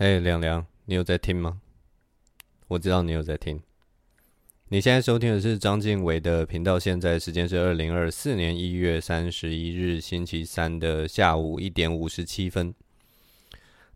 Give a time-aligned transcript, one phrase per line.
[0.00, 1.60] 嘿，凉凉，你有在听吗？
[2.68, 3.60] 我知道你有在听。
[4.68, 12.72] 你现在收听的是张晋唯的频道，现在时间是二零二四年一月三十一日星期三的下午一点五十七分。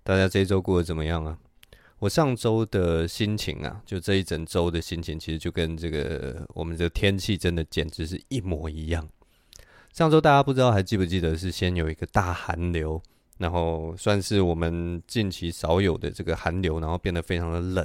[0.03, 1.39] 大家这一周过得怎么样啊？
[2.01, 9.09] 我上周的心情啊，就这一整周的心情，其实就跟这个我们这个天气真的简直是一模一样。
[9.93, 13.01] 上周大家不知道还记不记得是先有一个大寒流。
[13.43, 17.85] 然后算是我们近期少有的这个寒流，然后变得非常的冷。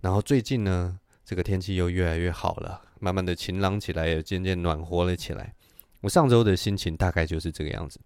[0.00, 5.54] 然后最近呢，这个天气又越来越好了，慢慢的晴朗起来，也渐渐暖和了起来。
[6.00, 8.00] 我上周的心情大概就是这个样子。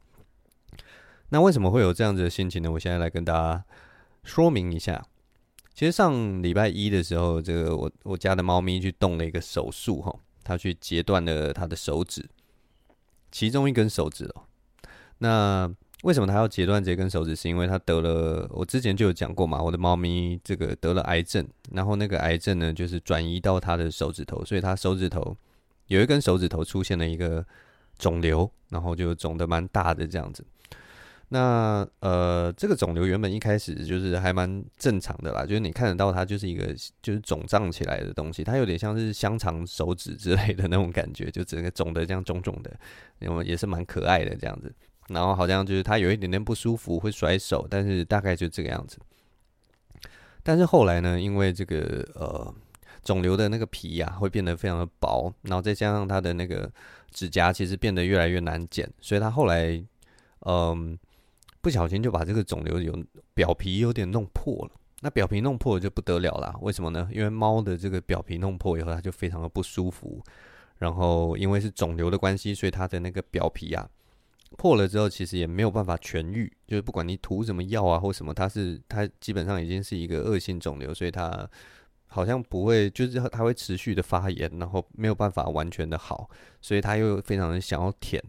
[1.31, 2.71] 那为什么会有这样子的心情呢？
[2.71, 3.65] 我现在来跟大家
[4.23, 5.03] 说明一下。
[5.73, 10.15] 其实上礼拜一的时候，这个我我家的猫咪去动了一个手术，哈，
[10.45, 12.29] 它去截断了它的手指，
[13.33, 14.45] 其中一根手指哦。
[15.19, 17.35] 那为什么他要截断这根手指？
[17.35, 25.35] 是因为他得了，我之前就有讲过嘛，我的猫咪这个得了癌症，然后那个癌症呢，就是转移到他的手指头，所以他手指头
[25.87, 27.43] 有一根手指头出现了一个
[27.99, 30.45] 肿瘤，然后就肿得蛮大的这样子。
[31.31, 36.67] 那呃，这个肿瘤原本一开始就是还蛮正常的啦，就是你看得到它就是一个
[37.01, 42.71] 就是肿胀起来的东西，它有点像是香肠手指之类的那种感觉，就整个肿的这样肿肿的，
[43.21, 44.71] 因为也是蛮可爱的这样子。
[45.09, 48.99] 然后好像就是他有一点点不舒服，会甩手，但是大概就这个样子。
[50.43, 52.55] 但是后来呢，因为这个呃
[53.03, 56.71] 肿瘤的那个皮呀、会变得非常的薄，然后再加上他的那个
[57.11, 59.83] 指甲其实变得越来越难剪，所以他后来
[60.47, 60.99] 嗯、
[61.63, 62.95] 不小心就把这个肿瘤有
[63.33, 64.73] 表皮有点弄破了。
[65.01, 67.09] 那表皮弄破就不得了啦，为什么呢？
[67.13, 70.23] 因为猫的这个表皮弄破以后，它就非常的不舒服。
[70.79, 73.89] 然后因为是肿瘤的关系，所以它的那个表皮啊。
[74.57, 81.49] 破了之后，其实也没有办法痊愈，就是不管你涂什么药啊或什么，它是它基本上已经是一个恶性肿瘤，所以它
[82.07, 86.29] 好像不会，就是它会持续的发炎，然后没有办法完全的好，
[86.61, 88.23] 所以它又非常的想要舔。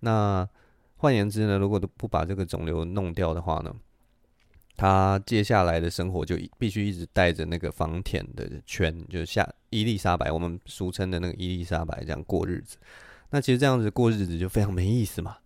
[0.00, 0.48] 那
[0.96, 3.74] 换言之呢，如果都不把这个肿瘤弄掉的话呢，
[4.76, 12.76] 他接下来的生活就必须一直带着那个防舔的圈，就是像伊丽莎白，我们俗称的那个伊丽莎白这样过日子。
[13.30, 15.36] 那其实这样子过日子就非常没意思嘛。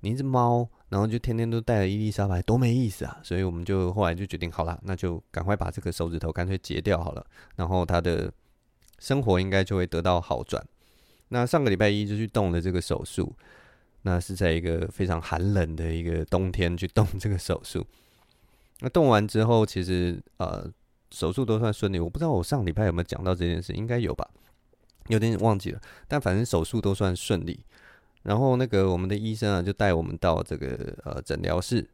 [0.00, 3.18] 你一只猫，然后就天天都带着伊丽莎白，多没意思啊！
[3.22, 7.26] 所以我们就后来就决定，好了，那就赶快把这个手指头干脆截掉好了，
[7.56, 8.32] 然后它的
[8.98, 10.64] 生活应该就会得到好转。
[11.28, 13.34] 那上个礼拜一就去动了这个手术，
[14.02, 17.84] 那是在一个非常寒冷的一个冬天去动这个手术。
[18.80, 20.70] 那动完之后，其实呃
[21.10, 21.98] 手术都算顺利。
[21.98, 24.28] 我不知道我上礼拜有没有讲到这件事，应该有吧？
[25.08, 27.64] 有点忘记了，但反正手术都算顺利。
[28.26, 31.88] 然后那个我们的医生啊，就带我们到这个呃诊疗室，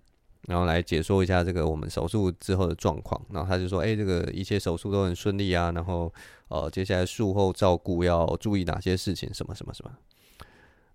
[0.48, 3.20] 然后来解说一下这个我们手术之后的状况。
[3.30, 5.70] 然后他就说：“哎，这个一切手术都很顺利啊。
[5.72, 6.10] 然后
[6.48, 9.28] 呃，接下来术后照顾要注意哪些事情？
[9.34, 9.92] 什么什么什么。”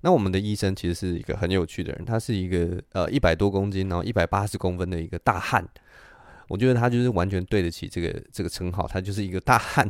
[0.02, 5.64] 那我们的医生其实是一个很有趣的人，他是一个呃一百多公斤，然后一百八十公分的一个大汉。
[6.48, 9.88] 我觉得他就是完全对得起这个这个称号，他就是一个大汉，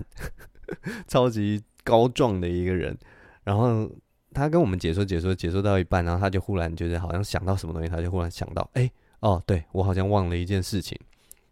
[1.07, 2.97] 超级高壮的一个人。
[3.45, 3.89] 然后。
[4.37, 8.89] 他跟我们解说解说解说到一半，然后他就忽然就是好像想到什么东西，他就忽然想到，哎、
[9.19, 10.97] 哦，对，我好像忘了一件事情，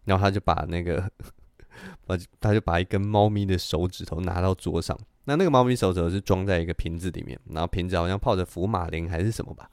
[0.04, 1.10] 然后他就把那个，
[2.06, 9.68] 把他就把一根猫咪的手指头拿到桌上，那那个猫咪手指头是装在一个瓶子里面，然后瓶子好像泡着福马林还是什么吧，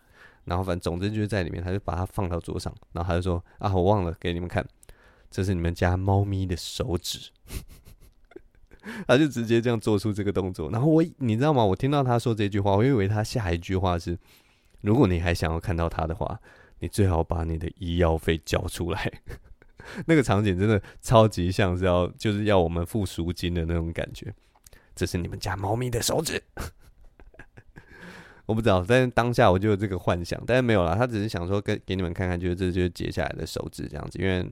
[0.46, 4.66] 然后反正总之就是在里面，他就把它放到桌上，然后他就说，啊，我忘了给你们看，
[5.30, 7.30] 这是你们家猫咪的手指。
[9.08, 11.64] 他就直接这样做出这个动作，然后我，你知道吗？
[11.64, 14.18] 我听到他说这句话，我以为他下一句话是：
[14.82, 16.40] 如果你还想要看到他的话，
[16.80, 19.12] 你最好把你的医药费交出来。
[20.06, 24.34] 那个场景真的超级像是要，就是要我们付赎金的那种感觉。
[24.96, 26.42] 这是你们家猫咪的手指，
[28.46, 34.46] 我不知道，但是当下我就有这个幻想，但是没有啦，他只是想说给给你们看看，就是这就是截下来的手指这样子，因为。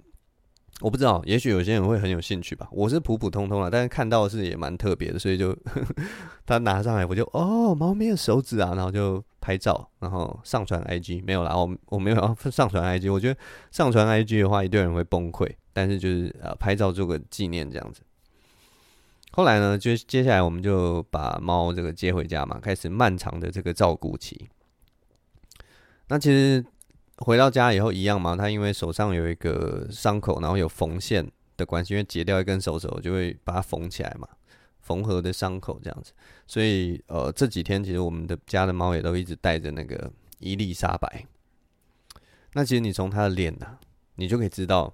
[0.81, 2.68] 我不知道，也许有些人会很有兴趣吧。
[2.72, 6.04] 我是普普通通啦，但是看到的是也蛮特别的，所以就呵 呵
[6.45, 13.39] 他拿上来，我就哦，猫咪的手指啊，然后就拍照，然后上传 IG 没有啦，我我没有要 上传 IG，我觉得
[13.69, 18.01] 上传 IG 的话，一堆人会崩溃，但是就是呃拍照做个纪念这样子。
[19.31, 24.50] 后来呢，就接下来我们就把猫这个接回家嘛，开始漫长的这个照顾期。
[26.07, 26.66] 那其实。
[27.21, 34.27] 回到家以后一样嘛，他因为手上有一个伤口，然后有缝线的关系，因为截掉一根手指，我就会把它缝起来嘛，
[34.79, 36.12] 缝合的伤口这样子。
[36.47, 41.25] 所以呃这几天其实我们的家的猫也都一直带着那个伊丽莎白。
[42.53, 43.79] 那其实你从它的脸呐、啊，
[44.15, 44.94] 你就可以知道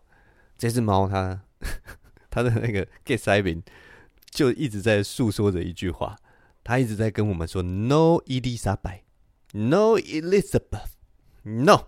[0.58, 1.42] 这只猫它
[2.30, 3.64] 它的那个 get 塞饼
[4.30, 6.16] 就一直在诉说着一句话，
[6.64, 11.88] 它一直在跟我们说 “No Elizabeth，No Elizabeth，No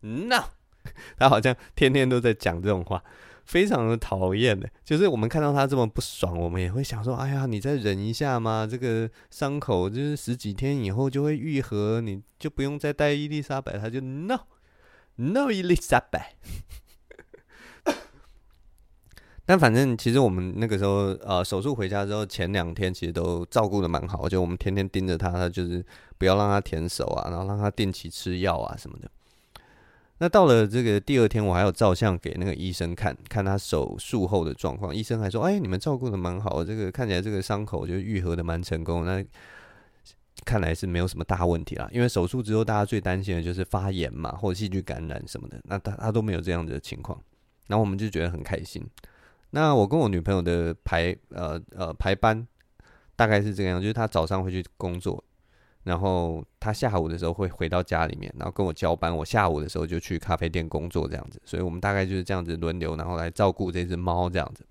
[0.00, 0.44] No”，
[1.18, 3.02] 他好像天天都在讲这种话。
[3.44, 13.78] 非常的讨厌的，就是我们看到他这么不爽，我们也会想说：哎呀，你再忍一下嘛，这个伤口就是十几天以后就会愈合，你就不用再带伊丽莎白。
[13.78, 14.38] 他就 no
[15.16, 16.34] no 伊丽莎白。
[19.46, 25.82] 但反正其实我们那个时候呃手术回家之后，前两天其实都照顾的蛮好，就我们天天盯着他，他就是
[26.18, 29.10] 不要让他舔手啊，然后让他定期吃药啊什么的。
[30.20, 34.94] 那到了这个第二天，我还有照相给那个医生看，看他手术后的状况。
[34.94, 39.06] 医生还说：“哎，你们照顾的蛮好，这个看起来这个伤口就愈合的蛮成功。
[39.06, 39.24] 那
[40.44, 41.88] 看来是没有什么大问题啦。
[41.92, 45.60] 因为手术之后，大家最担心的就是发炎嘛，或者细菌感染什么的。
[45.64, 47.22] 那他他都没有这样的情况，
[47.68, 48.84] 然后我们就觉得很开心。
[49.50, 52.44] 那我跟我女朋友的排呃呃排班
[53.14, 55.22] 大概是这个样，就是她早上会去工作。”
[55.88, 59.16] 然后他下午的时候会回到家里面，然后跟我交班。
[59.16, 61.40] 我下午的时候就去咖啡店工作，这样子。
[61.46, 64.66] 所以我们大概就是这样子轮流，然后来照顾这只猫，这样子，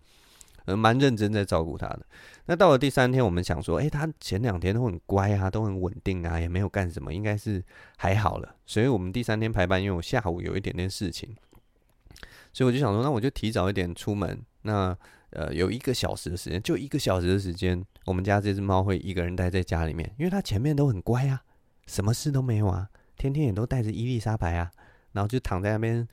[0.66, 2.06] 嗯，蛮认真在照顾它的。
[2.46, 7.64] 那到了第三天，我们想说，诶，它前两天都很乖啊，都很稳定啊，也没有干什么，应该是
[7.98, 8.56] 还好了。
[8.68, 11.36] 所以我们第三天排班，因为我下午有一点点事情，
[12.54, 14.40] 所以我就想说，那我就提早一点出门。
[14.62, 14.96] 那
[15.32, 21.44] 呃，有一个小时的时间，就一个小时的时间，我们家这只猫会一个人待在家里面，因为它前面都很乖啊，
[21.86, 24.72] 什么事都没有啊，天天也都带着伊丽莎白啊，
[25.12, 26.08] 然后就躺在那边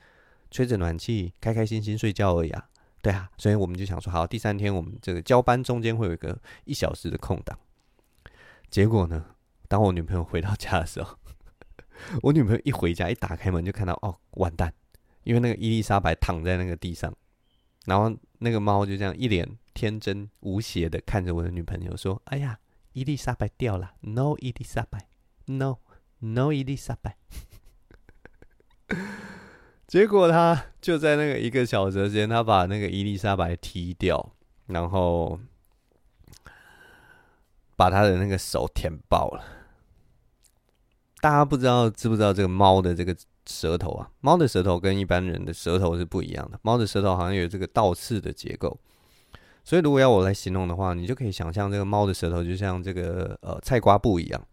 [0.51, 2.69] 吹着暖气，开开心心睡觉而已啊，
[3.01, 7.57] 对啊，所以我们就想说，好，第三天我们这个交班中间会有一个一小时的空档。
[8.69, 9.25] 结果呢，
[9.69, 11.17] 当我女朋友回到家的时候，
[12.21, 14.73] 我女朋友一回家一打开门就看到，哦，完蛋，
[15.23, 17.15] 因为那个伊丽莎白躺在那个地上。
[17.85, 22.59] 然后那个猫就这样一脸天真无邪的看着我的女朋友说：“哎呀，
[22.93, 25.07] 伊丽莎白掉了，no 伊丽莎白
[25.45, 25.77] ，no
[26.19, 27.17] no 伊丽莎白。
[29.87, 34.33] ”结果他就在那个一个小时间，他把那个伊丽莎白踢掉，
[34.67, 35.39] 然后
[37.75, 39.43] 把他的那个手舔爆了。
[41.21, 43.15] 大家不知道知不知道这个猫的这个？
[43.45, 46.59] 舌头啊，猫的舌头跟一般人的舌头是不一样的。
[46.61, 48.77] 猫的舌头好像有这个倒刺的结构，
[49.63, 54.47] 所以如果要我来形容的话，你就可以想象这个猫的舌头就像这个呃菜瓜布一样。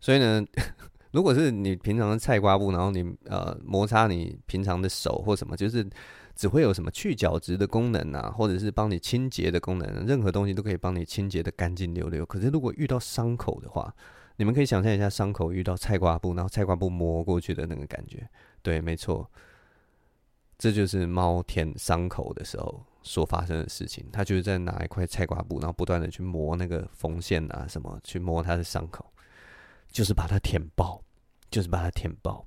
[0.00, 0.44] 所以呢，
[1.12, 5.88] 如果是你平常的菜瓜布，然后你呃摩擦你平常的手或什么，就是
[6.34, 12.24] 只会有什么去角质的功能啊，或者是帮你清洁的功能，任何东西都可以帮你清洁的干净溜溜。
[12.26, 13.92] 可是如果遇到伤口的话，
[14.36, 18.28] 你们可以想象一下，伤口遇到菜瓜布，然后菜瓜布磨过去的那个感觉。
[18.62, 19.30] 对，没错，
[20.58, 24.06] 这就是猫舔伤口的时候所发生的事情。
[24.12, 29.10] 它就是在拿一块菜瓜布，然后不断的去磨那个缝线啊什么，去磨它的伤口，
[29.88, 31.02] 就是把它舔爆，
[31.50, 32.46] 就是把它舔爆。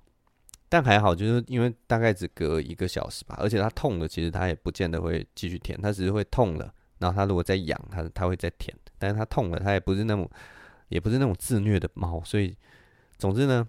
[0.68, 8.78] 但还好，就是因为大概只隔一个小时吧，而且它痛了，其实它也不见得会继续舔，它只是会痛了，然后它如果再痒，它它会再舔。
[9.00, 10.30] 但是它痛了，它也不是那么。
[10.90, 12.56] 也不是那种自虐的猫，所以
[13.18, 13.68] 总之呢，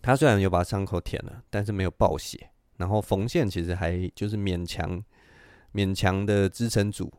[0.00, 5.02] 它虽然有把伤口舔了，但是没有爆血，然后缝线其实还就是勉强
[5.74, 7.12] 勉强的支撑住。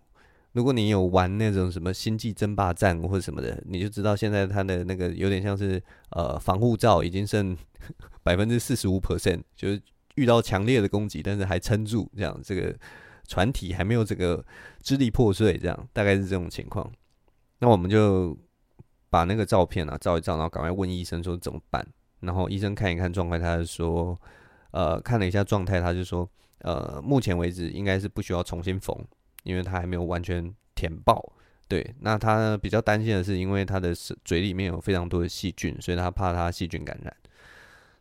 [0.54, 7.56] 如果你有玩那种什么星际争霸战或者什么的，你就知道现在它的那个有点像是呃防护罩已经剩
[8.24, 9.82] 百分之四十五 percent，就是
[10.16, 12.76] 遇到强烈的攻击，但是还撑住，这样这个
[13.28, 14.44] 船体还没有这个
[14.82, 16.90] 支离破碎，这样大概是这种情况。
[17.60, 18.38] 那我们就。
[19.10, 21.86] 把那个照片啊照一照，然后赶快问医生说怎么办。
[22.22, 24.20] 然后医生看一看状态，他就说，
[24.72, 28.94] 呃，看了一下状态，他就说，呃，目前为止应该是不需要重新缝，
[29.44, 31.34] 因为他还没有完全舔爆。
[31.70, 37.16] 对，那他比较担心的是，因为他的嘴里面有非常多的细菌，所以他怕他细菌感染。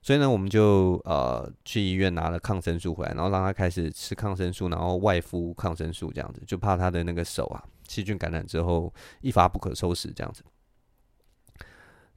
[0.03, 10.43] 所以呢，我们就呃去医院拿了抗生素回来，然后让他开始吃抗生素，然后外敷抗生素这样子，就怕他的那个手啊细菌感染之后一发不可收拾这样子。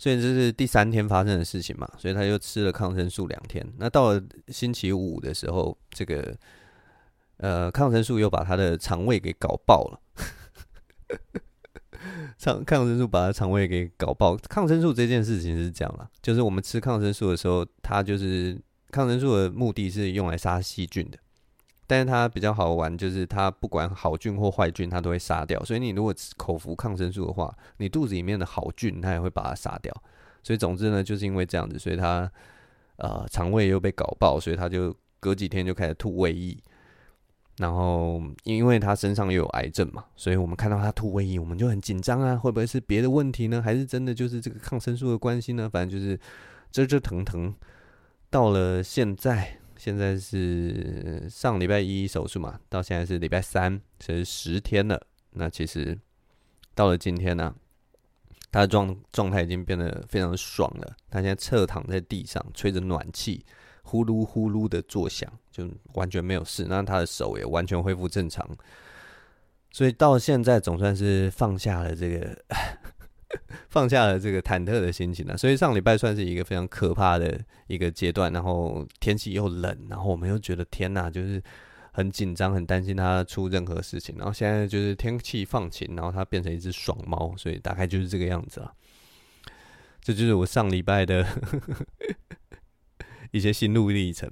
[0.01, 3.63] 所以这是第三天发生的事情嘛，所以他就吃了抗生素两天。
[3.77, 6.35] 那到了星期五的时候，这个
[7.37, 10.01] 呃抗生素又把他的肠胃给搞爆了。
[12.41, 14.35] 抗抗生素把他肠胃给搞爆。
[14.35, 21.19] 抗生素这件事情是这样啦，就是我们吃抗生素的时候，它就是抗生素的目的是用来杀细菌的。
[21.91, 25.61] 但是它比较好玩，就是它不管好菌或坏菌，它都会杀掉。
[25.65, 29.93] 所以你如果口服抗生素的话，你肚子里面的好菌，它也会把它杀掉。
[30.41, 32.31] 所以总之呢，就是因为这样子，所以它
[32.95, 36.57] 呃肠胃又被搞爆，所以它就隔几天就开始吐胃液。
[37.57, 43.61] 然后因为他身上又有癌症嘛，所以我们看到他吐胃液，我们就很紧张啊，会不会是别的问题呢？
[43.61, 45.69] 还是真的就是这个抗生素的关系呢？
[45.69, 46.17] 反正就是
[46.71, 47.53] 折折腾腾。
[48.29, 55.01] 到了现在，现在是上礼拜一手术嘛，到现在是礼拜三，其实十天了。
[55.31, 55.97] 那其实
[56.75, 57.55] 到了今天呢、
[58.51, 60.95] 他的状状态已经变得非常爽了。
[61.09, 63.43] 他现在侧躺在地上，吹着暖气。
[63.81, 66.67] 呼噜呼噜的作响，就完全没有事。
[66.69, 68.47] 那他的手也完全恢复正常，
[69.71, 72.37] 所以到现在总算是放下了这个
[73.69, 75.37] 放下了这个忐忑的心情了。
[75.37, 81.41] 所以上礼拜算是一个非常可怕的一个阶段，然后天气又冷，然后我们又觉得天哪，就是
[81.91, 84.15] 很紧张，很担心它出任何事情。
[84.17, 88.71] 然后现在就是天气放晴，然后它变成一只爽猫，所以大概就是这个样子啊。
[90.01, 91.25] 这就是我上礼拜的。
[93.31, 94.29] 一些心路历程。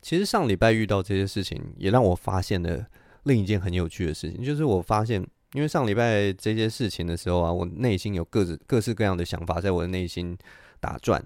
[0.00, 2.86] 其实上礼拜遇到这些事情，也让我发现了
[3.24, 5.22] 另一件很有趣的事情，就是我发现，
[5.54, 10.36] 因为上礼拜这些事情的时候啊，我内心有各自各式各样的想法在我的内心
[10.80, 11.24] 打转，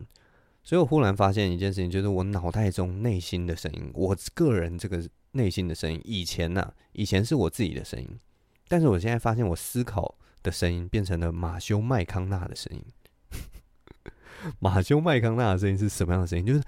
[0.62, 8.20] 所以我忽然发现一件事情，就是我脑袋中内心的声音，我个人这个内心的声音，以前呢、以前是我自己的声音，
[8.68, 12.84] 但是我现在发现，我思考的声音变成了马修麦康纳的声音。
[14.60, 16.44] 马修麦康纳的声音是什么样的声音？
[16.44, 16.62] 就是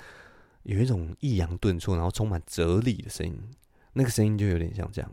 [0.62, 3.38] 有一种抑扬顿挫，然后充满哲理的声音。
[3.93, 5.12] 那个声音就有点像这样：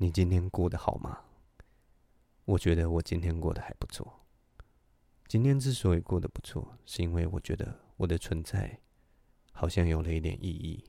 [0.00, 1.18] 你今天过得好吗？
[2.44, 4.20] 我觉得我今天过得还不错。
[5.26, 8.78] 今天之所以过得不错，是因为我觉得我的存在
[9.52, 10.84] 好像有了一点意义。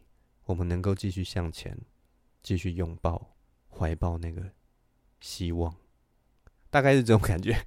[0.46, 1.75] 我们能够继续向前，
[2.44, 3.36] 继续拥抱、
[3.68, 4.51] 怀抱那个
[5.20, 5.75] 希望，
[6.70, 7.60] 大概是这种感觉。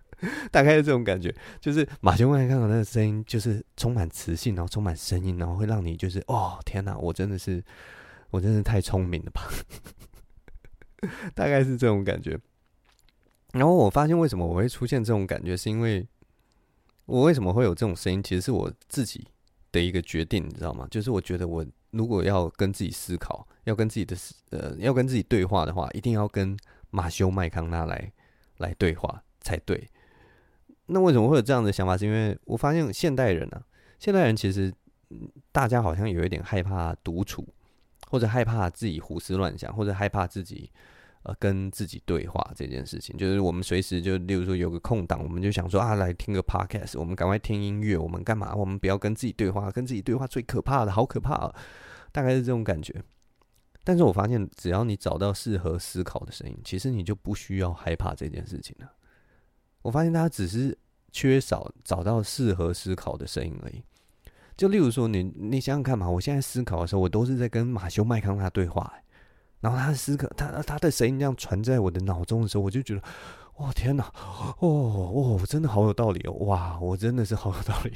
[0.50, 7.62] 大概是这种感觉，就是马修麦康纳那个声音，就是充满磁性，然后充满声音，然后会让你就是哦天哪，我真的是，
[8.30, 9.42] 我真的是太聪明了吧？
[11.34, 12.38] 大概是这种感觉。
[13.52, 16.06] 然后我发现为什么我会出现这种感觉，是因为
[17.06, 19.26] 我为什么会有这种声音，其实是我自己
[19.72, 20.86] 的一个决定，你知道吗？
[20.90, 24.16] 就是我觉得我如果要跟自己思考，要跟自己的
[24.50, 26.56] 呃，要跟自己对话的话，一定要跟
[26.90, 28.12] 马修麦康纳来
[28.58, 29.88] 来对话才对。
[30.86, 31.96] 那为什么会有这样的想法？
[31.96, 33.62] 是因为我发现现代人呢、啊，
[33.98, 34.72] 现代人其实
[35.50, 37.46] 大家好像有一点害怕独处，
[38.16, 40.70] 或者害怕自己胡思乱想，或者害怕自己
[41.24, 43.14] 呃跟自己对话这件事情。
[43.18, 48.54] 就是我们随时就，例如说有个空档，我们就想说啊，来听个 podcast，我们赶快听音乐，我们干嘛？
[48.54, 51.54] 我们不要跟自己对话，跟自己对话最可怕的，好可怕啊！
[52.10, 53.04] 大概是这种感觉。
[53.84, 58.90] 但是我发现，只要你找到适合思考的声音，其实你就不需要害怕这件事情了。
[59.82, 60.74] 我发现大家只是
[61.12, 63.84] 缺少找到适合思考的声音而已。
[64.56, 68.92] 就例如说你，你想想看嘛，我现在思考的时候，我都是在跟马修麦康纳对话，
[69.60, 73.02] 然后他思考，他他的声音这样传在我的脑中的时候，我就觉得，
[73.58, 74.04] 哇天哪，
[74.58, 77.92] 哦哦，真的好有道理哦，哇，我真的是好有道理，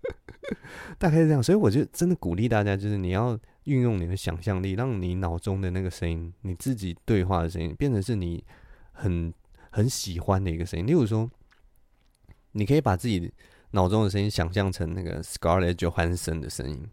[0.98, 1.42] 大概是这样。
[1.42, 8.44] 所以我就真的鼓励大家，就是你要运用你的想象力，让你脑中的那个声音，你自己对话的声音，变成是你
[8.92, 9.32] 很。
[9.76, 11.28] 很喜欢的一个声音，例如说，
[12.52, 13.32] 你可以把自己
[13.74, 16.88] 脑中的声音想象成那个 Scarlett Johansson 的声音，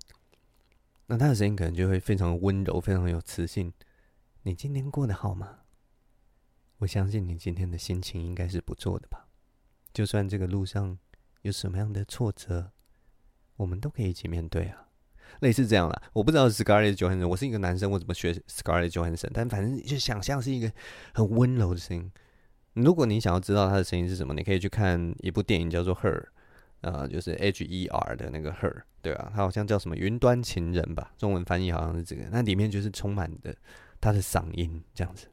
[1.05, 3.71] 那他的声音可能就会非常温柔，非常有磁性。
[4.41, 5.59] 你今天过得好吗？
[6.79, 9.27] 我相信你今天的心情应该是不错的吧。
[9.93, 10.97] 就算这个路上
[11.43, 12.71] 有什么样的挫折，
[13.57, 14.87] 我们都可以一起面对啊。
[15.41, 19.29] 类似这样啦，我不知道 Scarlett Johansson，我是一个男生，我怎么学 Scarlett Johansson？
[19.31, 20.73] 但反正就想象是一个
[21.13, 22.11] 很温柔的声音。
[22.73, 26.19] 如果你想要知道他的声音是什么，你可以去看一部电影叫做《Her》，
[26.81, 32.23] 呃，就是 H E R 的那个 Her，对啊，他好像叫什么“云端情人”吧，中文翻译好像是这个。
[32.31, 33.55] 那里面就是充满的
[33.99, 35.27] 他的嗓音这样子，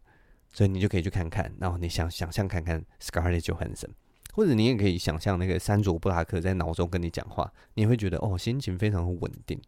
[0.53, 3.91] 所以你就可以去看看，然后你想想象看看 Scarlett Johansson，
[4.35, 9.61] 或者你也可以想象那个山卓布拉克在脑中跟你讲话，你会觉得哦，心情非常稳定。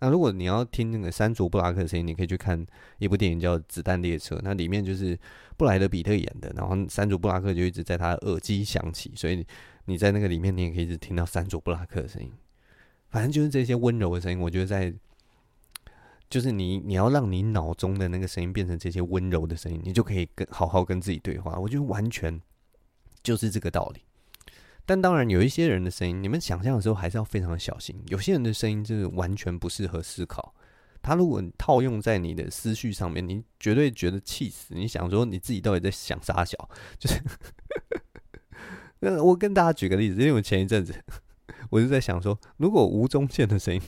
[0.00, 2.66] 那如果你要听那个山卓布拉克的声音，你可以去看
[2.98, 5.16] 一部电影叫《子弹列车》，那里面就是
[5.56, 9.46] 布莱德彼特演的，然后山卓布拉克就一直在他耳机响起，所以
[9.84, 12.30] 你在那个里面，你也可以一直听到珊卓布拉克的声音。
[13.10, 14.92] 反正就是这些温柔的声音，我觉得在
[16.30, 21.58] 就是你你要让你脑中的那个声音变成这些温柔的声音，你就可以跟好好跟自己对话。
[21.58, 22.40] 我觉得完全
[23.22, 24.02] 就是这个道理。
[24.84, 27.94] 但当然，有一些人的声音，你们想象的时候还是要非常的小心。
[28.08, 30.54] 有些人的声音就是完全不适合思考。
[31.02, 34.74] 他如果套用在你的思绪上面，你绝对觉得气死。
[34.74, 36.56] 你想说你自己到底在想啥小？
[36.98, 37.20] 就是，
[39.04, 40.94] 那我跟大家举个例子，因为我前一阵子
[41.70, 43.82] 我就在想说，如果吴宗宪的声音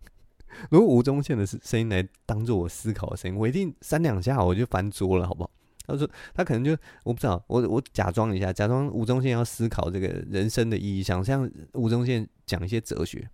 [0.70, 5.50] 如果吴宗宪的声音来当做我思考的声音，我一定三两下我就翻桌了，好不好？
[5.86, 6.70] 他说他可能就
[7.02, 13.28] 我不知道，我我假装一下，假装吴宗宪要思考这个人生的意义，想像吴宗宪讲一些哲学。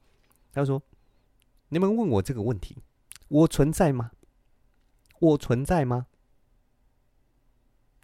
[0.53, 0.81] 他说
[1.69, 2.79] ：“你们问我这个问题，
[3.29, 4.13] 我存在吗？
[5.19, 6.07] 我存在吗？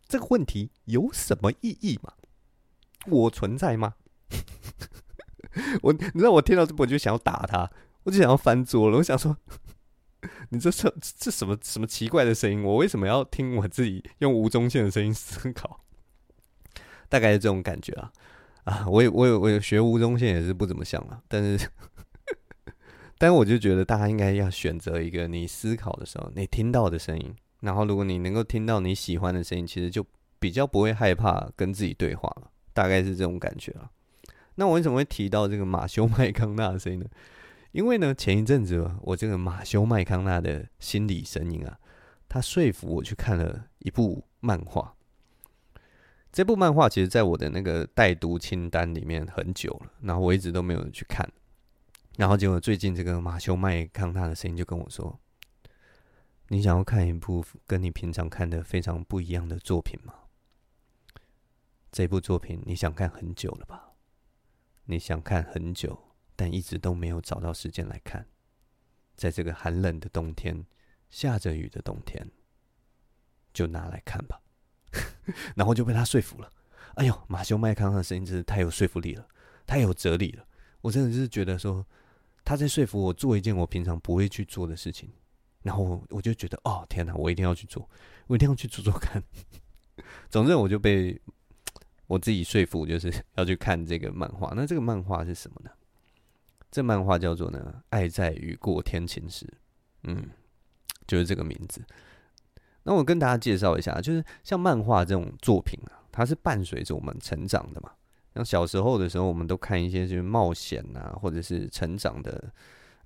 [0.06, 2.12] 这个问题有什么意义吗？
[3.07, 3.95] 我存在吗？”
[5.83, 7.71] 我你知道我听到这，我就想要打他，
[8.03, 8.99] 我就想要翻桌了。
[8.99, 9.37] 我想说，
[10.51, 12.63] 你这这这什么什么奇怪的声音？
[12.65, 15.81] 我为什么要听我自己用吴宗宪的声音思考？
[17.09, 18.13] 大概是这种感觉啊
[18.65, 18.87] 啊！
[18.89, 21.71] 我也我有我有学吴宗宪也是不怎么想啊，但是
[23.19, 30.05] 但是我就觉得大家应该要选择一个你思考的时候你听到的声音，然后如果你能够听到你喜欢的声音，其实就
[30.41, 32.51] 比较不会害怕跟自己对话了。
[32.75, 33.90] 大概是这种感觉啊。
[34.57, 37.07] 那我为什么会提到这个马修麦康纳的声音呢？
[37.73, 41.78] 因为呢，前一阵子我这个马修麦康纳的心理声音啊，
[42.28, 44.95] 他说服我去看了一部漫画。
[46.31, 51.28] 这部漫画其实在我的那个待读清单里面很久了，然后我一直都没有去看。
[52.16, 55.19] 然后结果最近这个马修麦康纳的声音就跟我说
[56.50, 60.14] ：“你想要看一部跟你平常看的非常不一样的作品吗？
[61.95, 63.93] 这部作品你想看很久了吧？”
[64.87, 65.97] 你想看很久，
[66.35, 68.27] 但一直都没有找到时间来看。
[69.15, 70.67] 在这个寒冷的冬天，
[71.09, 72.29] 下着雨的冬天，
[73.53, 74.43] 就拿来看吧。
[75.55, 76.51] 然后就被他说服了。
[76.97, 79.29] 哎呦，马修麦康的声音真是太有说服力了，
[79.65, 80.45] 太有哲理了。
[80.81, 81.87] 我真的就是觉得说，
[82.45, 85.09] 他在说服我做一件我平常不会去做的事情。
[85.63, 87.89] 然后我就觉得，哦，天哪，我一定要去做，
[88.27, 89.23] 我一定要去做做看。
[90.29, 91.23] 总之，我就被。
[92.14, 94.52] 我自己说服就是 要去看这个漫画。
[94.54, 95.71] 那这个漫画是什么呢？
[96.71, 99.44] 这漫画叫做呢《爱在雨过天晴时》，
[100.04, 100.25] 嗯，
[101.06, 101.85] 就是这个名字。
[102.85, 107.90] 那我跟大家介绍一下，就是像漫画这种作品啊，它是伴随着我们成长的嘛。
[108.35, 112.53] 像小时候的时候，我们都看一些就是冒险啊，或者是成长的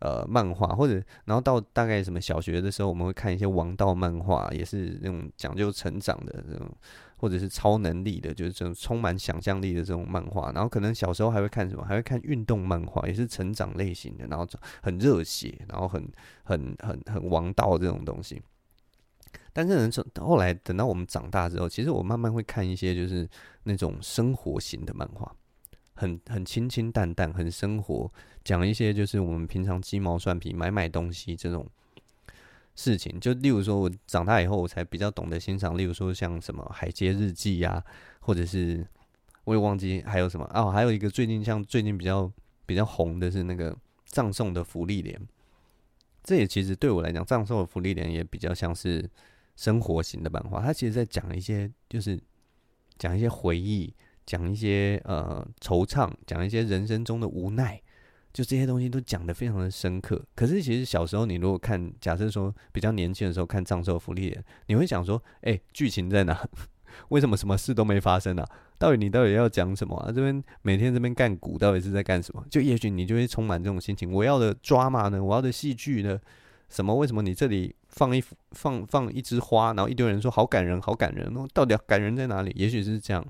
[0.00, 0.94] 呃漫画，或者
[1.24, 6.68] 然后到大概什么小学的时候，我们会看一些王道漫画，也是那种讲究成长的这种。
[7.18, 14.48] 或者是超能力的，就是这种充满想象力的这种漫画，然后可能小时候还会看什么，还会看运动漫画，也是成长类型的，然后
[14.80, 16.08] 很热血，然后很
[16.44, 18.40] 很很很王道这种东西。
[19.52, 23.28] 但是从，后来等到我们长大之后，其实我慢慢会看一些就是
[23.64, 25.34] 那种生活型的漫画，
[25.94, 28.10] 很很清清淡淡，很生活，
[28.44, 31.66] 讲一些就是我们平常鸡毛蒜皮买买东西这种。
[32.78, 35.76] 事情就例如说，我长大以后我才比较懂得欣赏。
[35.76, 37.84] 例如说，像什么《海街日记》呀，
[38.20, 38.86] 或者是
[39.42, 42.30] 我也忘记还有什么哦，还有一个最近像最近比较
[42.66, 43.72] 比较红的是那个
[44.04, 45.18] 《葬送的芙莉莲》。
[46.22, 49.10] 这也其实对我来讲，《葬送的芙莉莲》也比较像是
[49.56, 50.62] 生活型的漫画。
[50.62, 52.16] 它其实在讲一些，就是
[52.96, 53.92] 讲一些回忆，
[54.24, 57.82] 讲一些呃惆怅，讲一些人生中的无奈。
[58.32, 66.46] 就这些东西都讲得非常的深刻，可是其实小时候你如果看，假设说比较年轻的时候看《葬送的芙莉莲》，你会想说，哎、剧情在哪？
[67.10, 68.48] 为什么什么事都没发生啊？
[68.78, 70.12] 到底你到底要讲什么啊？
[70.12, 72.44] 这边每天这边干股到底是在干什么？
[72.50, 75.22] 就也许你就会充满这种心情，我要的抓马呢？
[75.22, 76.18] 我要的戏剧呢？
[76.68, 76.94] 什么？
[76.94, 82.52] 为什么你这里放一放放一枝花，然后一堆人说好感人，好感人，到底感人在哪里？
[82.56, 83.24] 也许是这样。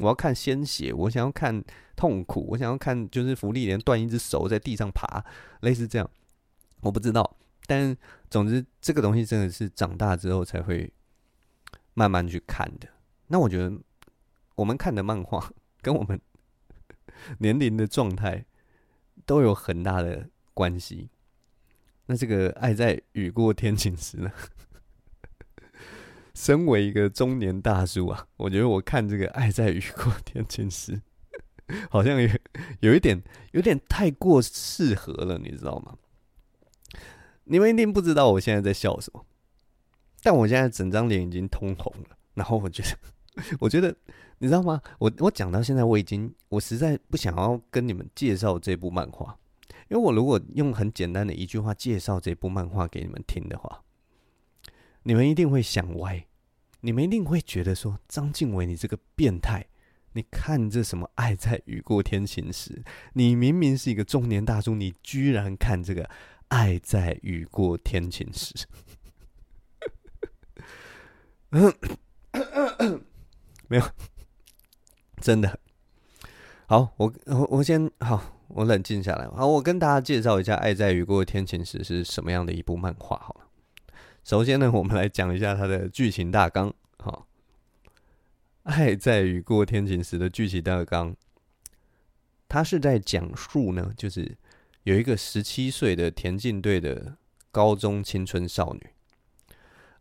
[0.00, 1.62] 我要看鲜血，我想要看
[1.94, 5.22] 痛苦，我想要看就是福利连断一只手在地上爬，
[5.60, 6.10] 类似这样，
[6.80, 7.36] 我不知道。
[7.66, 7.96] 但
[8.28, 10.92] 总之，这个东西真的是长大之后才会
[11.94, 12.88] 慢慢去看的。
[13.28, 13.72] 那我觉得
[14.56, 16.20] 我们看的漫画 跟我们
[17.38, 18.44] 年龄的状态
[19.24, 21.10] 都有很大的关系。
[22.06, 24.32] 那这个爱在雨过天晴时呢？
[26.40, 30.92] 身为一个中年大叔啊， 我觉得我看这个《爱在雨过天晴时》，
[31.90, 32.26] 好像有
[32.80, 33.22] 有一点
[33.52, 35.98] 有点太过适合了，你知道吗？
[37.44, 39.26] 你们一定不知道我现在在笑什么，
[40.22, 42.16] 但我现在整张脸已经通红了。
[42.32, 43.94] 然后我觉得， 我觉得
[44.38, 44.80] 你知道吗？
[44.98, 49.36] 我我讲到现在，我已经我实在不想要跟你们介绍这部漫画，
[49.90, 53.82] 因为我如果用很简单的一句话介绍这部漫画给你们听的话，
[55.02, 56.24] 你们一定会想歪。
[56.80, 59.66] 你们一定会觉得说，章晋唯，你这个变态！
[60.12, 62.70] 你看这什么《爱在雨过天晴时》？
[63.12, 66.02] 你明明是一个中年大叔，你居然看这个
[66.48, 68.54] 《爱在雨过天晴时》？
[73.68, 73.82] 没有，
[75.20, 75.60] 真的。
[76.66, 79.28] 好，我我我先好，我冷静下来。
[79.28, 83.16] 好，我跟大家介绍一下《爱在雨过天晴时》是什么样的一部漫画。
[83.18, 83.49] 好了，
[84.22, 86.72] 首先呢，我们来讲一下它的剧情大纲。
[86.98, 87.26] 好，
[88.62, 91.16] 《爱在雨过天晴时》的剧情大纲，
[92.48, 94.36] 它是在讲述呢，就是
[94.84, 97.16] 有一个十七岁的田径队的
[97.50, 98.90] 高中青春少女，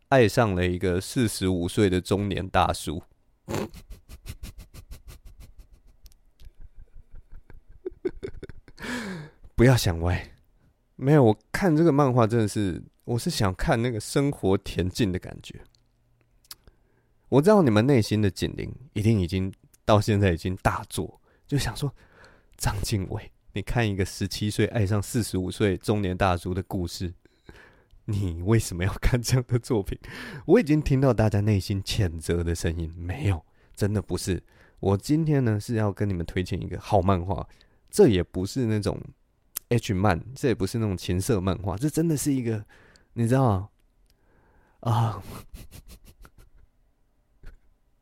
[0.09, 3.01] 爱上了一个四十五岁的中年大叔。
[9.55, 10.31] 不要想歪，
[10.95, 15.59] 没有，我看这个漫画真的是，我是想看那个生活恬静的感觉。
[17.27, 19.51] 我知道你们内心的警铃一定已经
[19.83, 21.91] 到现在已经大作，就想说
[22.55, 27.11] 张经纬，你看一个十七岁爱上四十五岁中年大叔的故事，
[28.05, 29.97] 你为什么要看这样的作品？
[30.45, 33.43] 我已经听到大家内心谴责的声音，没有，
[33.75, 34.43] 真的不是。
[34.79, 37.47] 我今天呢是要跟你们推荐一个好漫画，
[37.89, 39.01] 这也不是那种。
[39.71, 42.65] H 漫，这也不是那种情色漫画，这真的是一个，
[43.19, 43.69] 你知道吗？
[44.79, 45.21] 啊，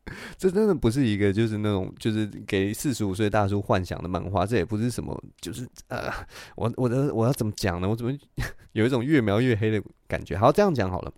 [0.38, 4.46] 这真的不是一个，就是那种，就是给四十五岁大叔幻想的漫画。
[4.46, 6.08] 这也不是什么，就是呃，
[6.54, 7.88] 我我的我要怎么讲呢？
[7.88, 8.16] 我怎么
[8.74, 10.38] 有一种越描越黑的感觉？
[10.38, 11.12] 好，这样讲好了。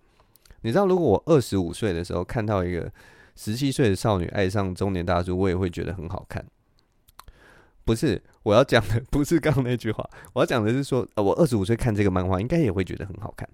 [0.61, 2.91] 你知道，如果我二十五岁的时候看到一个
[3.35, 6.43] 十七岁的少女爱上中年大叔，我也会觉得很好看。
[7.85, 13.47] 不是，我要讲的 不是刚刚那句话，我要讲的是说，呃，我二十五岁看这个漫画，应该也会觉得很好看。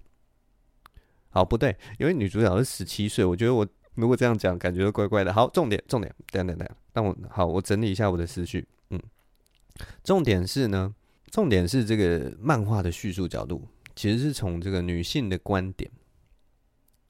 [1.30, 5.32] 好，不对，因为女主角是十七岁，我觉得我如果这样讲，感觉怪怪的。
[5.32, 8.66] 好，重点，重点，等等等，让我好，我整理一下我的思绪。
[8.90, 9.00] 嗯，
[10.02, 10.94] 重点是呢，
[11.30, 15.90] 重点是这个漫画的叙述角度，其实是从这个女性的观点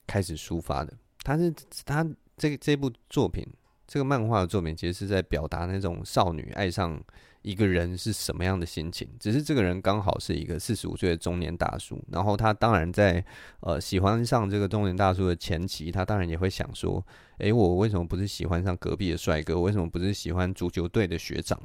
[0.07, 0.93] 开始抒发的。
[1.23, 1.53] 它是
[1.85, 3.47] 它这这部作品。
[3.89, 7.03] 这个漫画的作品其实是在表达那种少女爱上
[7.41, 13.25] 一个人是什么样的心情，只是这个人刚好是一个四十五岁的中年大叔，然后他当然在
[13.61, 17.03] 呃喜欢上这个中年大叔的前期，他当然也会想说，
[17.39, 19.59] 诶，我为什么不是喜欢上隔壁的帅哥？
[19.59, 21.59] 为什么不是喜欢足球队的学长？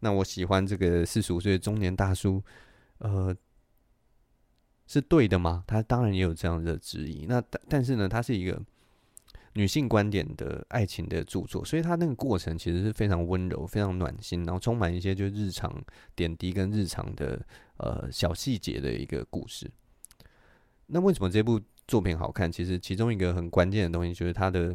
[0.00, 2.42] 那我喜欢这个四十五岁的中年大叔，
[2.96, 3.36] 呃，
[4.86, 5.62] 是对的吗？
[5.66, 7.26] 他当然也有这样的质疑。
[7.28, 8.58] 那但但是呢，他是一个。
[9.54, 15.70] 女性观点的爱情的著作，所以它那个过程其实是非常温柔、非常暖心，然后充满一些就日常
[16.14, 17.44] 点滴跟日常的
[17.76, 19.70] 呃小细节的一个故事。
[20.86, 22.50] 那为什么这部作品好看？
[22.50, 24.74] 其实其中一个很关键的东西就是它的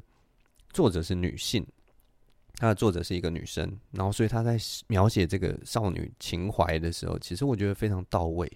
[0.69, 1.65] 作者是女性，
[2.55, 8.51] 它的作者是一个女生，然后所以她在描写这个少女情怀的时候，其实我觉得非常到位。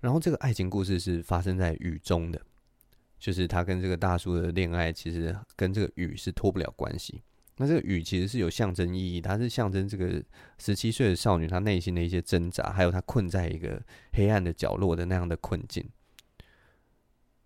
[0.00, 2.40] 然后这个爱情故事是发生在雨中的。
[3.26, 7.20] 就是他跟这个大叔的恋爱，其实跟这个雨是脱不了关系。
[7.56, 10.22] 那这个雨其实是有象征意义，它是象征这个
[10.58, 15.84] 十七岁的少女她内心的一些挣扎，还有她困在一个黑暗的角落的那样的困境。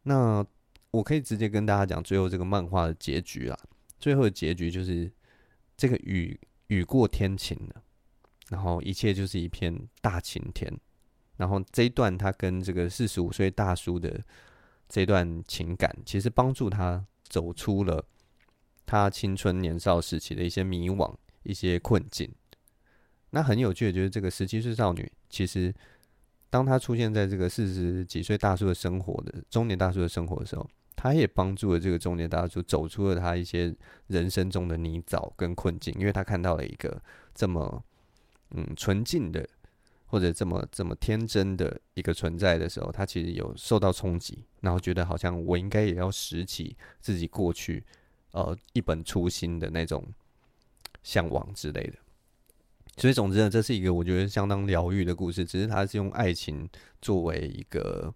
[0.02, 0.44] 那
[0.90, 3.58] 我可以直接跟大家讲最后这个漫画的结局啊，
[3.98, 5.10] 最后的结局就是
[5.78, 7.82] 这个雨雨过天晴了，
[8.50, 10.70] 然后一切就是一片大晴天。
[11.38, 14.22] 然后这一段他跟这个四十五岁大叔的。
[14.90, 18.04] 这段情感其实帮助他走出了
[18.84, 22.28] 他青春年少时期的一些迷惘、一些困境。
[23.30, 25.72] 那很有趣的，就是这个十七岁少女，其实
[26.50, 33.72] 当她出现在这个四十几岁大叔的生活的中年大叔的生活的时候，她也帮助了这个中年大叔走出了他一些
[34.08, 37.00] 人生中的泥沼跟困境，因为他看到了一个
[37.32, 37.82] 这么
[38.50, 39.48] 嗯纯净的。
[40.10, 47.84] 或者这么这么天真的一个存在的时候，他其实有受到冲击，然后觉得好像我应该也要拾起自己过去，
[48.32, 50.04] 呃，一本初心的那种
[51.04, 51.94] 向往之类的。
[52.96, 56.68] 所以，总之呢，这是一个我觉得相当疗愈的故事，只是它是用爱情
[57.00, 58.12] 作为一个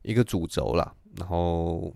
[0.00, 0.94] 一个主轴啦。
[1.18, 1.94] 然后，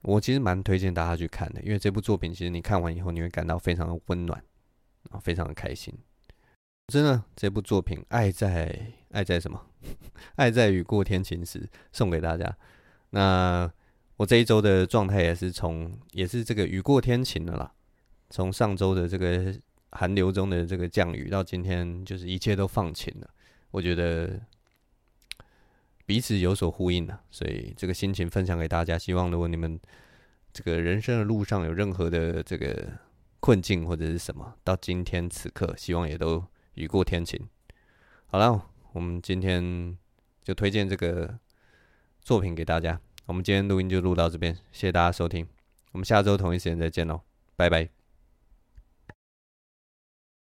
[0.00, 4.42] 我其实蛮推荐大家去看的，因为这部作品其实你看完以后，你会感到非常的温暖，
[5.10, 5.94] 然后非常的开心。
[6.88, 9.58] 真的，这部作品《爱在爱在什么？
[10.36, 11.58] 爱在雨过天晴时》
[11.92, 12.54] 送给大家。
[13.10, 13.70] 那
[14.18, 17.72] 我这一周的状态也是从，也是这个雨过天晴了啦。
[18.28, 19.54] 从上周的这个
[19.92, 23.30] 寒流中的这个降雨，到今天就是一切都放晴了。
[23.70, 24.38] 我觉得
[26.04, 28.98] 彼此有所呼应了，所以这个心情分享给大家。
[28.98, 29.80] 希望如果你们
[30.52, 32.86] 这个人生的路上有任何的这个
[33.40, 36.44] 困境或者是什么，到今天此刻，希望也都。
[36.74, 37.48] 雨过天晴，
[38.26, 39.96] 好了，我们今天
[40.42, 41.38] 就推荐这个
[42.20, 43.00] 作品给大家。
[43.26, 45.46] 我们今天录音就录到这边，谢谢大家收听，
[45.92, 47.20] 我们下周同一时间再见喽，
[47.56, 47.93] 拜拜。